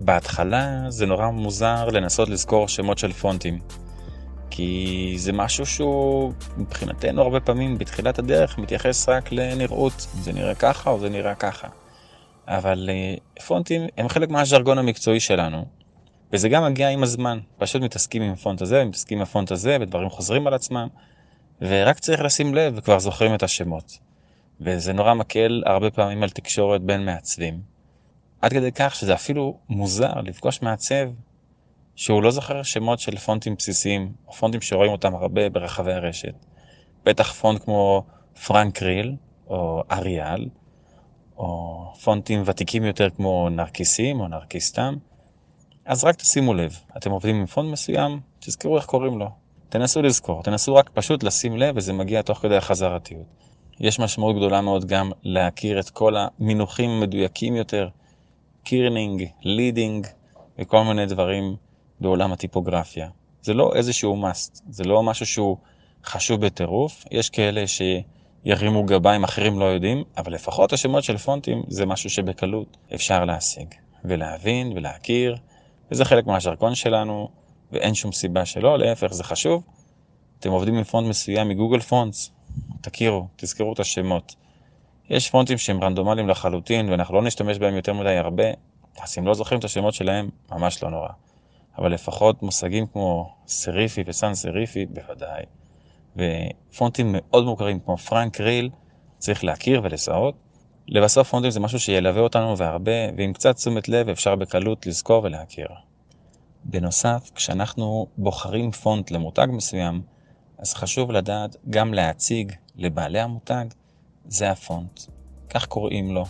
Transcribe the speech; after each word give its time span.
בהתחלה 0.00 0.84
זה 0.88 1.06
נורא 1.06 1.30
מוזר 1.30 1.88
לנסות 1.88 2.28
לזכור 2.28 2.68
שמות 2.68 2.98
של 2.98 3.12
פונטים. 3.12 3.58
כי 4.50 5.14
זה 5.18 5.32
משהו 5.32 5.66
שהוא 5.66 6.32
מבחינתנו 6.56 7.22
הרבה 7.22 7.40
פעמים 7.40 7.78
בתחילת 7.78 8.18
הדרך 8.18 8.58
מתייחס 8.58 9.08
רק 9.08 9.32
לנראות, 9.32 10.06
זה 10.20 10.32
נראה 10.32 10.54
ככה 10.54 10.90
או 10.90 11.00
זה 11.00 11.08
נראה 11.08 11.34
ככה. 11.34 11.68
אבל 12.46 12.90
uh, 12.90 13.42
פונטים 13.42 13.82
הם 13.96 14.08
חלק 14.08 14.30
מהז'רגון 14.30 14.78
המקצועי 14.78 15.20
שלנו, 15.20 15.64
וזה 16.32 16.48
גם 16.48 16.64
מגיע 16.64 16.88
עם 16.88 17.02
הזמן, 17.02 17.38
פשוט 17.58 17.82
מתעסקים 17.82 18.22
עם 18.22 18.32
הפונט 18.32 18.62
הזה, 18.62 18.84
מתעסקים 18.84 19.18
עם 19.18 19.22
הפונט 19.22 19.52
הזה, 19.52 19.76
ודברים 19.80 20.08
חוזרים 20.08 20.46
על 20.46 20.54
עצמם, 20.54 20.88
ורק 21.60 21.98
צריך 21.98 22.20
לשים 22.20 22.54
לב 22.54 22.72
וכבר 22.76 22.98
זוכרים 22.98 23.34
את 23.34 23.42
השמות. 23.42 23.98
וזה 24.60 24.92
נורא 24.92 25.14
מקל 25.14 25.62
הרבה 25.66 25.90
פעמים 25.90 26.22
על 26.22 26.30
תקשורת 26.30 26.82
בין 26.82 27.04
מעצבים. 27.04 27.77
עד 28.42 28.52
כדי 28.52 28.72
כך 28.72 28.94
שזה 28.94 29.14
אפילו 29.14 29.58
מוזר 29.68 30.12
לפגוש 30.24 30.62
מעצב 30.62 31.08
שהוא 31.96 32.22
לא 32.22 32.30
זוכר 32.30 32.62
שמות 32.62 32.98
של 32.98 33.16
פונטים 33.16 33.54
בסיסיים, 33.54 34.12
או 34.26 34.32
פונטים 34.32 34.60
שרואים 34.60 34.92
אותם 34.92 35.14
הרבה 35.14 35.50
ברחבי 35.50 35.92
הרשת. 35.92 36.34
בטח 37.04 37.32
פונט 37.32 37.64
כמו 37.64 38.04
פרנק 38.46 38.82
ריל, 38.82 39.16
או 39.46 39.82
אריאל, 39.92 40.48
או 41.36 41.84
פונטים 42.04 42.42
ותיקים 42.46 42.84
יותר 42.84 43.10
כמו 43.10 43.48
נרקיסים 43.48 44.20
או 44.20 44.28
נרקיסטם. 44.28 44.94
אז 45.84 46.04
רק 46.04 46.16
תשימו 46.16 46.54
לב, 46.54 46.78
אתם 46.96 47.10
עובדים 47.10 47.36
עם 47.36 47.46
פונט 47.46 47.72
מסוים, 47.72 48.20
תזכרו 48.38 48.76
איך 48.76 48.86
קוראים 48.86 49.18
לו. 49.18 49.28
תנסו 49.68 50.02
לזכור, 50.02 50.42
תנסו 50.42 50.74
רק 50.74 50.90
פשוט 50.94 51.22
לשים 51.22 51.56
לב 51.56 51.76
וזה 51.76 51.92
מגיע 51.92 52.22
תוך 52.22 52.38
כדי 52.38 52.56
החזרתיות. 52.56 53.26
יש 53.80 54.00
משמעות 54.00 54.36
גדולה 54.36 54.60
מאוד 54.60 54.84
גם 54.84 55.10
להכיר 55.22 55.80
את 55.80 55.90
כל 55.90 56.14
המינוחים 56.16 56.90
המדויקים 56.90 57.56
יותר, 57.56 57.88
kerning, 58.68 59.24
leading 59.42 60.06
וכל 60.58 60.82
מיני 60.84 61.06
דברים 61.06 61.56
בעולם 62.00 62.32
הטיפוגרפיה. 62.32 63.08
זה 63.42 63.54
לא 63.54 63.72
איזשהו 63.74 64.22
must, 64.22 64.60
זה 64.68 64.84
לא 64.84 65.02
משהו 65.02 65.26
שהוא 65.26 65.56
חשוב 66.04 66.46
בטירוף, 66.46 67.04
יש 67.10 67.30
כאלה 67.30 67.64
שירימו 67.66 68.84
גבה 68.84 69.08
אם 69.08 69.24
אחרים 69.24 69.58
לא 69.58 69.64
יודעים, 69.64 70.04
אבל 70.16 70.32
לפחות 70.32 70.72
השמות 70.72 71.04
של 71.04 71.16
פונטים 71.16 71.62
זה 71.68 71.86
משהו 71.86 72.10
שבקלות 72.10 72.76
אפשר 72.94 73.24
להשיג, 73.24 73.74
ולהבין 74.04 74.72
ולהכיר, 74.76 75.36
וזה 75.90 76.04
חלק 76.04 76.26
מהז'רקון 76.26 76.74
שלנו, 76.74 77.28
ואין 77.72 77.94
שום 77.94 78.12
סיבה 78.12 78.44
שלא, 78.44 78.78
להפך 78.78 79.12
זה 79.12 79.24
חשוב. 79.24 79.62
אתם 80.40 80.50
עובדים 80.50 80.74
עם 80.74 80.84
פונט 80.84 81.08
מסוים 81.08 81.48
מ 81.48 81.53
Google 81.53 81.80
Fonts, 81.80 82.30
תכירו, 82.80 83.26
תזכרו 83.36 83.72
את 83.72 83.80
השמות. 83.80 84.34
יש 85.10 85.30
פונטים 85.30 85.58
שהם 85.58 85.84
רנדומליים 85.84 86.28
לחלוטין 86.28 86.88
ואנחנו 86.88 87.14
לא 87.14 87.22
נשתמש 87.22 87.58
בהם 87.58 87.74
יותר 87.74 87.92
מדי 87.92 88.16
הרבה, 88.16 88.44
אז 89.02 89.18
אם 89.18 89.26
לא 89.26 89.34
זוכרים 89.34 89.58
את 89.58 89.64
השמות 89.64 89.94
שלהם, 89.94 90.28
ממש 90.50 90.82
לא 90.82 90.90
נורא. 90.90 91.08
אבל 91.78 91.92
לפחות 91.92 92.42
מושגים 92.42 92.86
כמו 92.86 93.34
סריפי 93.46 94.02
וסן 94.06 94.34
סריפי, 94.34 94.86
בוודאי. 94.86 95.42
ופונטים 96.16 97.06
מאוד 97.12 97.44
מוכרים 97.44 97.80
כמו 97.80 97.96
פרנק 97.96 98.40
ריהל, 98.40 98.70
צריך 99.18 99.44
להכיר 99.44 99.80
ולזהות. 99.84 100.34
לבסוף 100.88 101.30
פונטים 101.30 101.50
זה 101.50 101.60
משהו 101.60 101.80
שילווה 101.80 102.20
אותנו 102.20 102.58
והרבה, 102.58 103.12
ועם 103.16 103.32
קצת 103.32 103.56
תשומת 103.56 103.88
לב 103.88 104.08
אפשר 104.08 104.36
בקלות 104.36 104.86
לזכור 104.86 105.24
ולהכיר. 105.24 105.68
בנוסף, 106.64 107.30
כשאנחנו 107.34 108.06
בוחרים 108.16 108.70
פונט 108.70 109.10
למותג 109.10 109.46
מסוים, 109.50 110.02
אז 110.58 110.74
חשוב 110.74 111.12
לדעת 111.12 111.56
גם 111.70 111.94
להציג 111.94 112.52
לבעלי 112.76 113.20
המותג, 113.20 113.64
זה 114.28 114.50
הפונט. 114.50 115.00
כך 115.50 115.66
קוראים 115.66 116.14
לו. 116.14 116.24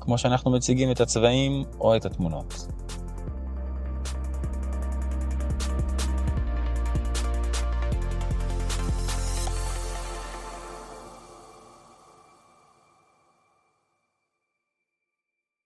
כמו 0.00 0.18
שאנחנו 0.18 0.50
מציגים 0.50 0.90
את 0.90 1.00
הצבעים 1.00 1.64
או 1.80 1.96
את 1.96 2.04
התמונות. 2.06 2.54